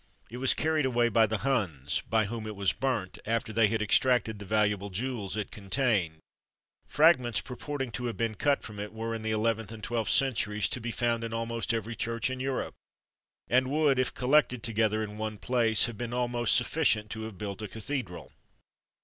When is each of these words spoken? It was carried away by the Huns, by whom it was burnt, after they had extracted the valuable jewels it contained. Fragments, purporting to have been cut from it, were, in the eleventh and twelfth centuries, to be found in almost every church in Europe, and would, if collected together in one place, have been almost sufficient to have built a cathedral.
It 0.31 0.37
was 0.37 0.55
carried 0.55 0.87
away 0.87 1.09
by 1.09 1.27
the 1.27 1.37
Huns, 1.45 2.01
by 2.09 2.25
whom 2.25 2.47
it 2.47 2.55
was 2.55 2.73
burnt, 2.73 3.19
after 3.23 3.53
they 3.53 3.67
had 3.67 3.83
extracted 3.83 4.39
the 4.39 4.45
valuable 4.45 4.89
jewels 4.89 5.37
it 5.37 5.51
contained. 5.51 6.17
Fragments, 6.87 7.39
purporting 7.39 7.91
to 7.91 8.05
have 8.05 8.17
been 8.17 8.33
cut 8.33 8.63
from 8.63 8.79
it, 8.79 8.93
were, 8.93 9.13
in 9.13 9.21
the 9.21 9.29
eleventh 9.29 9.71
and 9.71 9.83
twelfth 9.83 10.09
centuries, 10.09 10.67
to 10.69 10.81
be 10.81 10.89
found 10.89 11.23
in 11.23 11.33
almost 11.35 11.71
every 11.71 11.95
church 11.95 12.31
in 12.31 12.39
Europe, 12.39 12.73
and 13.47 13.69
would, 13.69 13.99
if 13.99 14.11
collected 14.11 14.63
together 14.63 15.03
in 15.03 15.19
one 15.19 15.37
place, 15.37 15.85
have 15.85 15.99
been 15.99 16.13
almost 16.13 16.55
sufficient 16.55 17.11
to 17.11 17.21
have 17.25 17.37
built 17.37 17.61
a 17.61 17.67
cathedral. 17.67 18.31